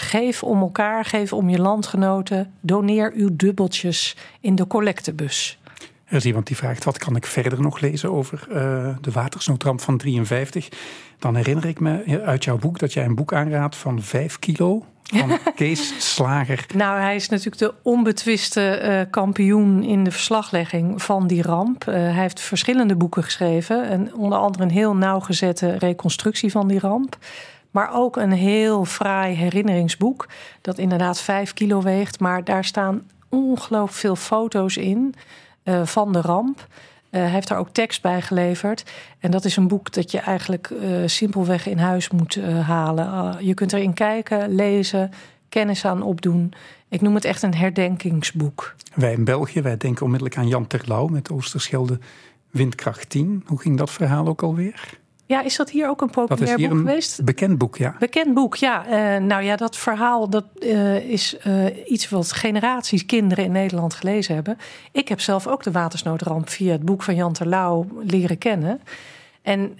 [0.03, 2.53] geef om elkaar, geef om je landgenoten.
[2.61, 5.59] Doneer uw dubbeltjes in de collectebus.
[6.05, 8.55] Er is iemand die vraagt: wat kan ik verder nog lezen over uh,
[9.01, 10.69] de watersnoodramp van 53?
[11.19, 14.85] Dan herinner ik me uit jouw boek dat jij een boek aanraadt van 5 kilo.
[15.03, 16.67] Van Kees Slager.
[16.75, 21.85] Nou, hij is natuurlijk de onbetwiste uh, kampioen in de verslaglegging van die ramp.
[21.89, 23.89] Uh, hij heeft verschillende boeken geschreven.
[23.89, 27.17] En onder andere een heel nauwgezette reconstructie van die ramp.
[27.73, 30.29] Maar ook een heel fraai herinneringsboek.
[30.61, 32.21] Dat inderdaad 5 kilo weegt.
[32.21, 35.15] Maar daar staan ongelooflijk veel foto's in
[35.65, 36.67] uh, van de ramp.
[37.11, 38.85] Uh, hij heeft daar ook tekst bij geleverd.
[39.19, 43.37] En dat is een boek dat je eigenlijk uh, simpelweg in huis moet halen.
[43.47, 45.11] je kunt erin kijken, lezen,
[45.49, 46.53] kennis aan opdoen.
[46.89, 48.75] Ik noem het echt een herdenkingsboek.
[48.95, 51.99] Wij in België, wij denken onmiddellijk aan Jan Terlouw met Oosterschelde
[52.51, 53.45] Windkracht 10.
[53.47, 55.01] Hoe ging dat verhaal ook alweer?
[55.33, 57.25] Ja, is dat hier ook een populair dat is hier boek een geweest?
[57.25, 57.97] Bekend boek, ja.
[57.99, 58.85] Bekend boek, ja.
[58.87, 63.95] Uh, nou ja, dat verhaal dat, uh, is uh, iets wat generaties kinderen in Nederland
[63.95, 64.59] gelezen hebben.
[64.91, 68.81] Ik heb zelf ook de watersnoodramp via het boek van Jan Terlouw leren kennen.
[69.43, 69.73] En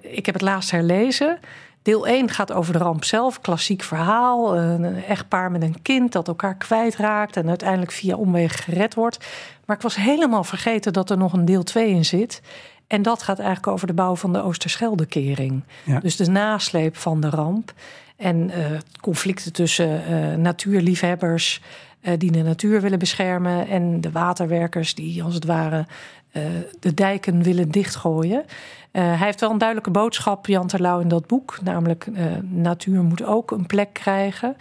[0.00, 1.38] ik heb het laatst herlezen.
[1.82, 4.56] Deel 1 gaat over de ramp zelf, klassiek verhaal.
[4.56, 9.26] Een echtpaar met een kind dat elkaar kwijtraakt en uiteindelijk via omwegen gered wordt.
[9.66, 12.40] Maar ik was helemaal vergeten dat er nog een deel 2 in zit.
[12.94, 15.62] En dat gaat eigenlijk over de bouw van de Oosterscheldekering.
[15.84, 16.00] Ja.
[16.00, 17.72] Dus de nasleep van de ramp.
[18.16, 18.66] En uh,
[19.00, 21.60] conflicten tussen uh, natuurliefhebbers
[22.02, 23.68] uh, die de natuur willen beschermen.
[23.68, 25.86] En de waterwerkers die als het ware
[26.80, 28.44] de dijken willen dichtgooien.
[28.90, 31.58] hij heeft wel een duidelijke boodschap, Jan Terlouw, in dat boek.
[31.62, 32.06] Namelijk,
[32.42, 34.56] natuur moet ook een plek krijgen.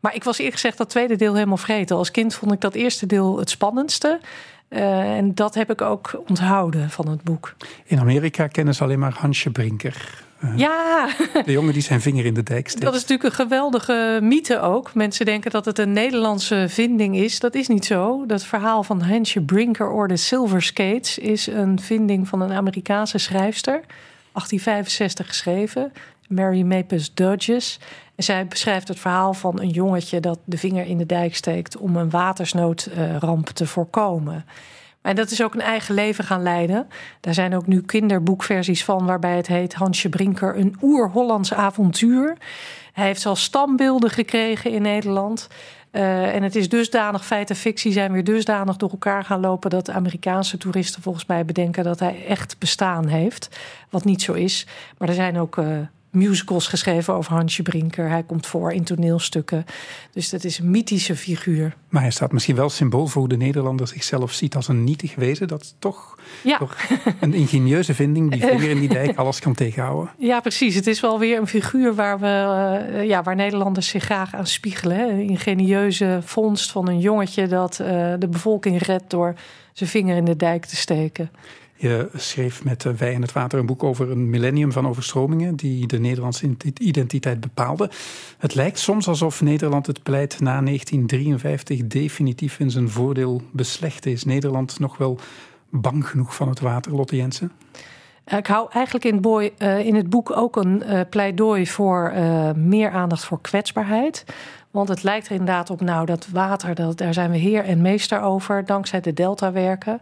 [0.00, 1.96] Maar ik was eerlijk gezegd dat tweede deel helemaal vergeten.
[1.96, 4.20] Als kind vond ik dat eerste deel het spannendste.
[4.68, 7.54] Uh, en dat heb ik ook onthouden van het boek.
[7.84, 10.24] In Amerika kennen ze alleen maar Hansje Brinker.
[10.44, 11.08] Uh, ja.
[11.44, 12.84] De jongen die zijn vinger in de dijk steekt.
[12.84, 14.94] Dat is natuurlijk een geweldige mythe ook.
[14.94, 17.40] Mensen denken dat het een Nederlandse vinding is.
[17.40, 18.26] Dat is niet zo.
[18.26, 21.18] Dat verhaal van Hansje Brinker or de Silver Skates...
[21.18, 23.80] is een vinding van een Amerikaanse schrijfster.
[24.32, 25.92] 1865 geschreven.
[26.28, 27.78] Mary Mapes Dodges.
[28.16, 31.76] En zij beschrijft het verhaal van een jongetje dat de vinger in de dijk steekt
[31.76, 34.44] om een watersnoodramp te voorkomen.
[35.02, 36.88] En dat is ook een eigen leven gaan leiden.
[37.20, 42.36] Daar zijn ook nu kinderboekversies van, waarbij het heet Hansje Brinker, een oer-Hollands avontuur.
[42.92, 45.48] Hij heeft zelfs standbeelden gekregen in Nederland.
[45.92, 49.70] Uh, en het is dusdanig, feit en fictie zijn weer dusdanig door elkaar gaan lopen
[49.70, 53.58] dat Amerikaanse toeristen volgens mij bedenken dat hij echt bestaan heeft.
[53.90, 54.66] Wat niet zo is.
[54.98, 55.78] Maar er zijn ook uh,
[56.16, 58.08] musicals geschreven over Hansje Brinker.
[58.08, 59.64] Hij komt voor in toneelstukken.
[60.12, 61.76] Dus dat is een mythische figuur.
[61.88, 65.14] Maar hij staat misschien wel symbool voor hoe de Nederlander zichzelf ziet als een nietig
[65.14, 65.48] wezen.
[65.48, 66.58] Dat toch, ja.
[66.58, 66.76] toch
[67.20, 70.10] een ingenieuze vinding, die vinger in die dijk, alles kan tegenhouden.
[70.18, 70.74] Ja, precies.
[70.74, 74.46] Het is wel weer een figuur waar, we, uh, ja, waar Nederlanders zich graag aan
[74.46, 74.96] spiegelen.
[74.96, 75.06] Hè?
[75.06, 77.86] Een ingenieuze vondst van een jongetje dat uh,
[78.18, 79.34] de bevolking redt door
[79.72, 81.30] zijn vinger in de dijk te steken.
[81.78, 85.86] Je schreef met Wij en het Water een boek over een millennium van overstromingen die
[85.86, 87.90] de Nederlandse identiteit bepaalde.
[88.38, 94.24] Het lijkt soms alsof Nederland het beleid na 1953 definitief in zijn voordeel beslecht is.
[94.24, 95.18] Nederland nog wel
[95.70, 97.52] bang genoeg van het water, Lotte Jensen?
[98.26, 102.12] Ik hou eigenlijk in, boy, uh, in het boek ook een pleidooi voor
[102.56, 104.24] meer aandacht voor kwetsbaarheid.
[104.70, 107.82] Want het lijkt er inderdaad op, nou, dat water, dat, daar zijn we heer en
[107.82, 110.00] meester over, dankzij de deltawerken.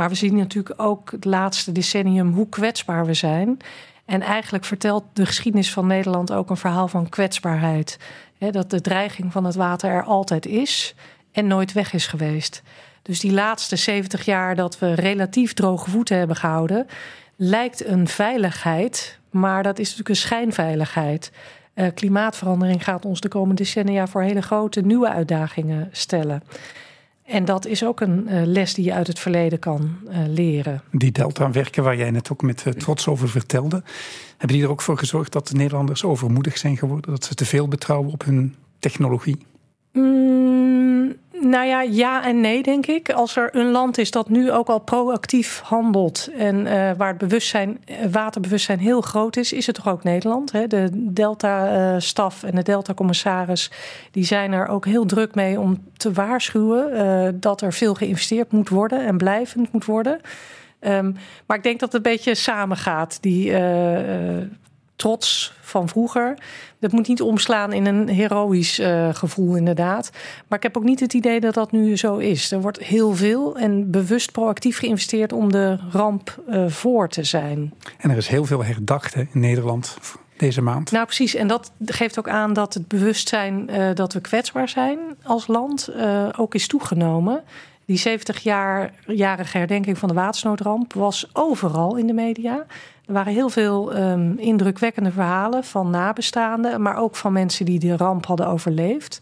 [0.00, 3.56] Maar we zien natuurlijk ook het laatste decennium hoe kwetsbaar we zijn.
[4.04, 7.98] En eigenlijk vertelt de geschiedenis van Nederland ook een verhaal van kwetsbaarheid.
[8.38, 10.94] He, dat de dreiging van het water er altijd is
[11.32, 12.62] en nooit weg is geweest.
[13.02, 16.86] Dus die laatste 70 jaar dat we relatief droge voeten hebben gehouden,
[17.36, 21.32] lijkt een veiligheid, maar dat is natuurlijk een schijnveiligheid.
[21.74, 26.42] Uh, klimaatverandering gaat ons de komende decennia voor hele grote nieuwe uitdagingen stellen.
[27.30, 30.82] En dat is ook een uh, les die je uit het verleden kan uh, leren.
[30.92, 33.82] Die delta-werken waar jij net ook met trots over vertelde,
[34.36, 37.10] hebben die er ook voor gezorgd dat de Nederlanders overmoedig zijn geworden?
[37.10, 39.38] Dat ze te veel betrouwen op hun technologie?
[39.92, 43.10] Mm, nou ja, ja en nee, denk ik.
[43.12, 47.18] Als er een land is dat nu ook al proactief handelt en uh, waar het
[47.18, 50.52] bewustzijn, waterbewustzijn heel groot is, is het toch ook Nederland.
[50.52, 50.66] Hè?
[50.66, 53.70] De Delta-staf en de Delta-commissaris
[54.10, 58.68] die zijn er ook heel druk mee om te waarschuwen dat er veel geïnvesteerd moet
[58.68, 60.20] worden en blijvend moet worden.
[60.80, 63.52] Um, maar ik denk dat het een beetje samengaat, die
[65.00, 66.38] trots van vroeger.
[66.78, 70.10] Dat moet niet omslaan in een heroïsch uh, gevoel, inderdaad.
[70.48, 72.52] Maar ik heb ook niet het idee dat dat nu zo is.
[72.52, 77.74] Er wordt heel veel en bewust proactief geïnvesteerd om de ramp uh, voor te zijn.
[77.98, 79.96] En er is heel veel herdacht hè, in Nederland
[80.36, 80.90] deze maand.
[80.90, 81.34] Nou, precies.
[81.34, 85.90] En dat geeft ook aan dat het bewustzijn uh, dat we kwetsbaar zijn als land
[86.36, 87.42] ook is toegenomen.
[87.84, 92.66] Die 70-jarige herdenking van de watersnoodramp was overal in de media.
[93.10, 97.96] Er waren heel veel um, indrukwekkende verhalen van nabestaanden, maar ook van mensen die de
[97.96, 99.20] ramp hadden overleefd.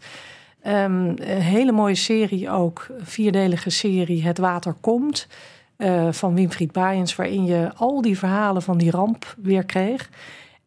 [0.67, 5.27] Um, een hele mooie serie ook, vierdelige serie Het Water Komt.
[5.77, 10.09] Uh, van Winfried Baaiens, waarin je al die verhalen van die ramp weer kreeg.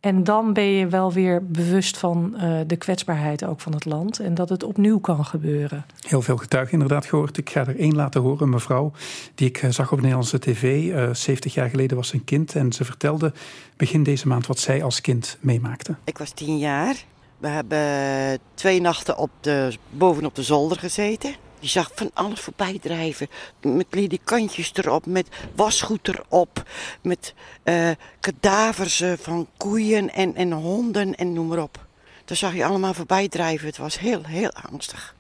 [0.02, 4.18] En dan ben je wel weer bewust van uh, de kwetsbaarheid ook van het land.
[4.20, 5.84] En dat het opnieuw kan gebeuren.
[6.00, 7.36] Heel veel getuigen inderdaad gehoord.
[7.36, 8.42] Ik ga er één laten horen.
[8.42, 8.92] Een mevrouw
[9.34, 10.84] die ik zag op Nederlandse tv.
[10.84, 12.54] Uh, 70 jaar geleden was ze een kind.
[12.54, 13.32] En ze vertelde
[13.76, 15.94] begin deze maand wat zij als kind meemaakte.
[16.04, 17.04] Ik was tien jaar.
[17.38, 21.34] We hebben twee nachten op de, bovenop de zolder gezeten.
[21.62, 23.28] Je zag van alles voorbij drijven.
[23.60, 26.62] Met ledikantjes erop, met wasgoed erop.
[27.02, 31.86] Met uh, kadavers uh, van koeien en, en honden en noem maar op.
[32.24, 33.66] Dat zag je allemaal voorbij drijven.
[33.66, 35.14] Het was heel, heel angstig.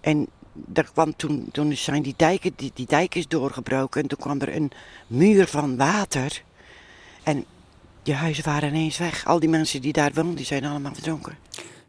[0.00, 0.26] En
[0.74, 4.02] er kwam toen, toen zijn die dijken, die, die dijk is doorgebroken.
[4.02, 4.70] En toen kwam er een
[5.06, 6.42] muur van water.
[7.22, 7.44] En
[8.02, 9.24] die huizen waren ineens weg.
[9.26, 11.38] Al die mensen die daar woonden, die zijn allemaal verdronken.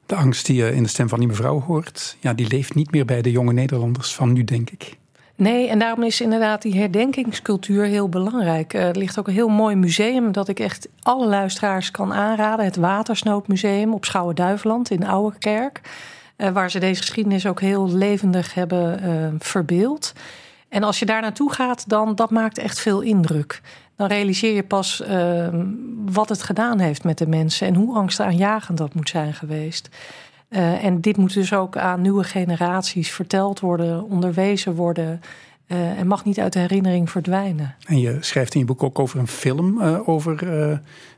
[0.09, 2.91] De angst die je in de stem van die mevrouw hoort, ja, die leeft niet
[2.91, 4.97] meer bij de jonge Nederlanders van nu, denk ik.
[5.35, 8.73] Nee, en daarom is inderdaad die herdenkingscultuur heel belangrijk.
[8.73, 12.65] Er ligt ook een heel mooi museum dat ik echt alle luisteraars kan aanraden.
[12.65, 15.81] Het Watersnoodmuseum op Schouwen-Duiveland in Ouwerkerk.
[16.53, 20.13] Waar ze deze geschiedenis ook heel levendig hebben uh, verbeeld.
[20.69, 23.61] En als je daar naartoe gaat, dan dat maakt echt veel indruk.
[23.99, 25.47] Dan realiseer je pas uh,
[26.05, 29.89] wat het gedaan heeft met de mensen en hoe angstaanjagend dat moet zijn geweest.
[30.49, 35.21] Uh, en dit moet dus ook aan nieuwe generaties verteld worden, onderwezen worden.
[35.67, 37.75] Uh, en mag niet uit de herinnering verdwijnen.
[37.85, 40.37] En je schrijft in je boek ook over een film uh, over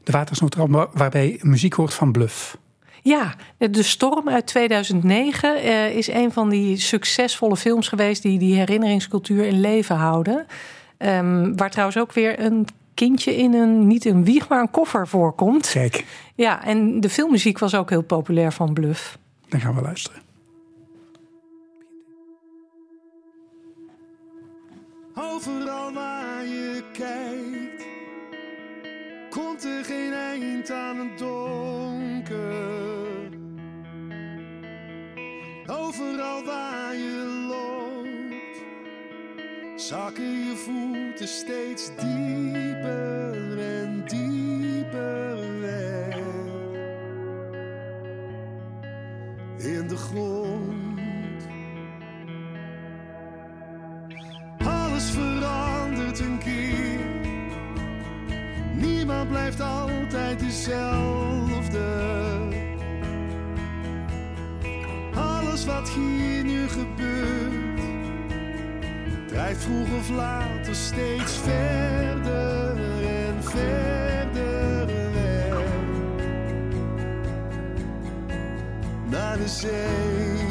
[0.04, 2.58] de watersnoodramp, waarbij muziek hoort van Bluff.
[3.02, 8.56] Ja, De Storm uit 2009 uh, is een van die succesvolle films geweest die die
[8.56, 10.46] herinneringscultuur in leven houden.
[11.06, 15.08] Um, waar trouwens ook weer een kindje in een, niet een wieg, maar een koffer
[15.08, 15.70] voorkomt.
[15.72, 16.06] Kijk.
[16.36, 19.18] Ja, en de filmmuziek was ook heel populair van Bluff.
[19.50, 20.22] Dan gaan we luisteren.
[25.16, 27.86] Overal waar je kijkt,
[29.30, 32.70] komt er geen eind aan het donker.
[35.68, 37.41] Overal waar je loopt,
[39.82, 46.18] zakken je voeten steeds dieper en dieper weg.
[49.58, 51.48] In de grond.
[54.58, 57.00] Alles verandert een keer.
[58.76, 62.10] Niemand blijft altijd dezelfde.
[65.16, 67.11] Alles wat hier nu gebeurt,
[69.42, 75.64] drijft vroeg of later steeds verder en verder weg
[79.10, 80.51] naar de zee.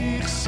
[0.00, 0.39] sich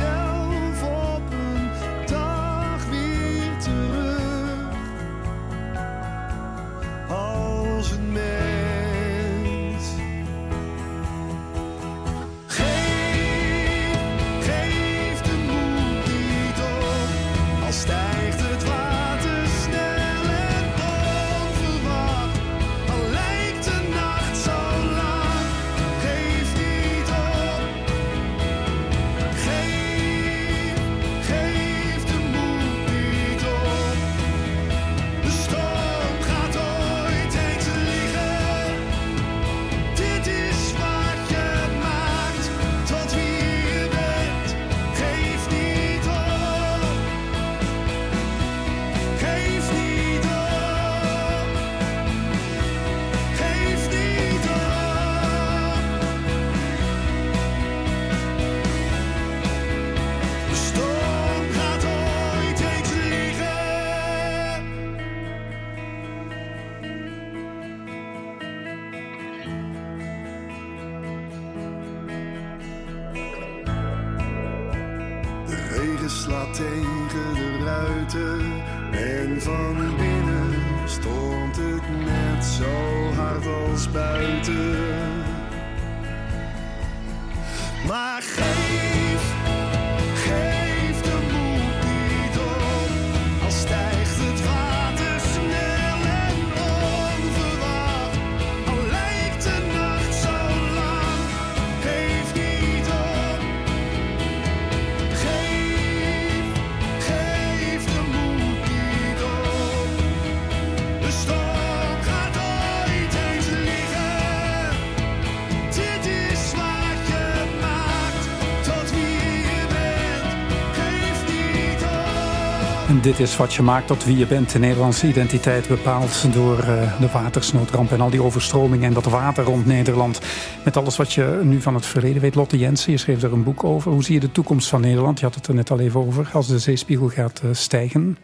[123.03, 124.53] dit is wat je maakt tot wie je bent.
[124.53, 129.45] De Nederlandse identiteit bepaald door eh, de watersnoodramp en al die overstromingen en dat water
[129.45, 130.21] rond Nederland.
[130.65, 132.35] Met alles wat je nu van het verleden weet.
[132.35, 133.93] Lotte Jensen, je schreef er een boek over.
[133.93, 135.19] Hoe zie je de toekomst van Nederland?
[135.19, 136.31] Je had het er net al even over.
[136.33, 138.17] Als de zeespiegel gaat eh, stijgen.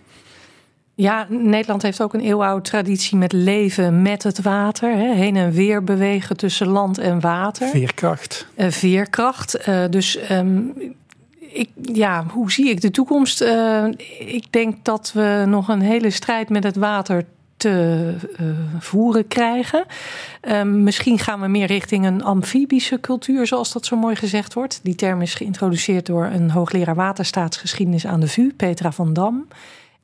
[0.94, 4.96] Ja, Nederland heeft ook een eeuwenoude traditie met leven met het water.
[4.96, 7.68] Hè, heen en weer bewegen tussen land en water.
[7.68, 8.46] Veerkracht.
[8.54, 9.58] Eh, veerkracht.
[9.90, 10.60] Dus ehm,
[11.52, 13.40] ik, ja, hoe zie ik de toekomst?
[13.40, 13.84] Eh,
[14.18, 17.24] ik denk dat we nog een hele strijd met het water
[17.58, 18.46] te eh,
[18.78, 19.84] voeren krijgen.
[20.40, 24.80] Ehm, misschien gaan we meer richting een amfibische cultuur, zoals dat zo mooi gezegd wordt.
[24.82, 29.46] Die term is geïntroduceerd door een hoogleraar waterstaatsgeschiedenis aan de VU, Petra van Dam.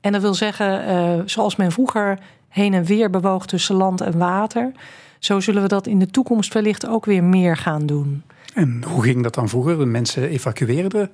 [0.01, 2.19] En dat wil zeggen, eh, zoals men vroeger
[2.49, 4.73] heen en weer bewoog tussen land en water,
[5.19, 8.23] zo zullen we dat in de toekomst wellicht ook weer meer gaan doen.
[8.55, 9.79] En hoe ging dat dan vroeger?
[9.79, 11.11] De mensen evacueerden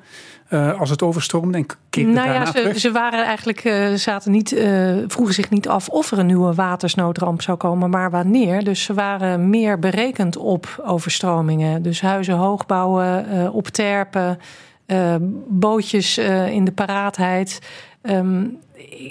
[0.49, 2.78] eh, als het overstroomde en keerden Nou ja, ze, terug?
[2.78, 6.55] ze waren eigenlijk, eh, zaten niet, eh, vroegen zich niet af of er een nieuwe
[6.55, 8.64] watersnoodramp zou komen, maar wanneer.
[8.64, 11.82] Dus ze waren meer berekend op overstromingen.
[11.82, 14.38] Dus huizen hoog bouwen, op terpen,
[14.86, 15.14] eh,
[15.49, 16.18] bootjes
[16.51, 17.59] in de paraatheid.
[18.03, 18.45] Ehm,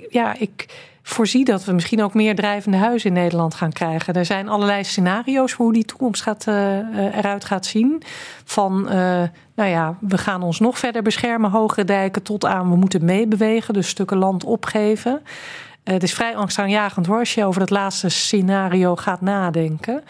[0.10, 0.66] ja, ik
[1.04, 4.14] voorzie dat we misschien ook meer drijvende huizen in Nederland gaan krijgen.
[4.14, 8.04] Er zijn allerlei scenario's voor hoe die toekomst gaat, eh, eh, eruit gaat zien.
[8.44, 9.22] Van, eh,
[9.56, 13.74] nou ja, we gaan ons nog verder beschermen, hogere dijken, tot aan we moeten meebewegen,
[13.74, 15.22] dus stukken land opgeven.
[15.84, 20.04] Het is vrij angstaanjagend hoor, als je over dat laatste scenario gaat nadenken.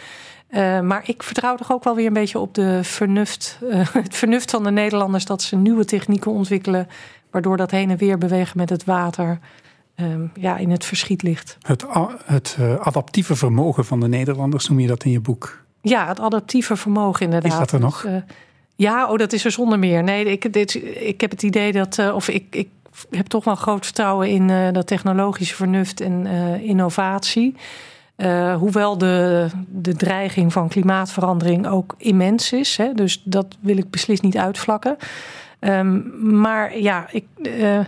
[0.83, 3.59] Maar ik vertrouw toch ook wel weer een beetje op de vernuft,
[3.93, 6.87] het vernuft van de Nederlanders dat ze nieuwe technieken ontwikkelen,
[7.31, 9.39] waardoor dat heen en weer bewegen met het water
[9.99, 11.57] ehm, ja, in het verschiet ligt.
[11.61, 11.85] Het,
[12.25, 15.63] het eh, adaptieve vermogen van de Nederlanders noem je dat in je boek.
[15.81, 17.51] Ja, het adaptieve vermogen inderdaad.
[17.51, 18.01] Is dat er nog?
[18.01, 18.17] Dus, eh,
[18.75, 20.03] ja, oh, dat is er zonder meer.
[20.03, 22.69] Nee, ik, dit, ik heb het idee dat, eh, of ik, ik
[23.09, 26.25] heb toch wel groot vertrouwen in dat technologische vernuft en
[26.61, 27.55] innovatie.
[28.17, 32.77] Uh, hoewel de, de dreiging van klimaatverandering ook immens is.
[32.77, 34.97] Hè, dus dat wil ik beslist niet uitvlakken.
[35.59, 37.25] Um, maar ja, ik.
[37.41, 37.79] Uh,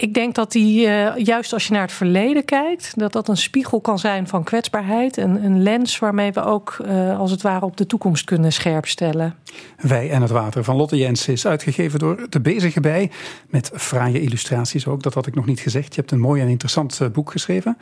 [0.00, 3.36] ik denk dat die, uh, juist als je naar het verleden kijkt, dat dat een
[3.36, 5.16] spiegel kan zijn van kwetsbaarheid.
[5.16, 9.34] Een, een lens waarmee we ook uh, als het ware op de toekomst kunnen scherpstellen.
[9.76, 13.10] Wij en het water van Lotte Jensen is uitgegeven door De Bezige Bij.
[13.48, 15.94] Met fraaie illustraties ook, dat had ik nog niet gezegd.
[15.94, 17.76] Je hebt een mooi en interessant uh, boek geschreven.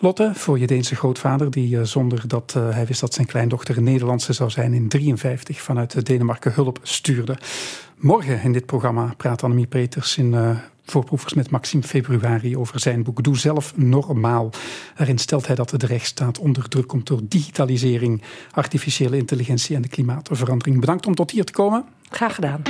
[0.00, 4.32] Lotte, voor je Deense grootvader, die zonder dat hij wist dat zijn kleindochter een Nederlandse
[4.32, 7.38] zou zijn, in 53 vanuit Denemarken hulp stuurde.
[7.96, 10.34] Morgen in dit programma praat Annemie Peters in
[10.90, 14.50] voorproevers met Maxime Februari over zijn boek Doe zelf normaal.
[14.96, 19.88] Daarin stelt hij dat de rechtsstaat onder druk komt door digitalisering, artificiële intelligentie en de
[19.88, 20.80] klimaatverandering.
[20.80, 21.84] Bedankt om tot hier te komen.
[22.10, 22.62] Graag gedaan.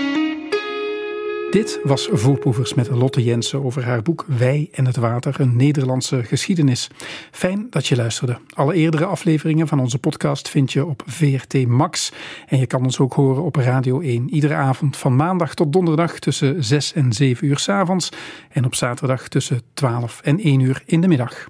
[1.51, 6.25] Dit was Voorproevers met Lotte Jensen over haar boek Wij en het Water, een Nederlandse
[6.25, 6.91] geschiedenis.
[7.31, 8.39] Fijn dat je luisterde.
[8.55, 12.13] Alle eerdere afleveringen van onze podcast vind je op VRT Max.
[12.47, 14.31] En je kan ons ook horen op Radio 1.
[14.31, 18.09] Iedere avond van maandag tot donderdag tussen 6 en 7 uur s avonds.
[18.51, 21.49] En op zaterdag tussen 12 en 1 uur in de middag.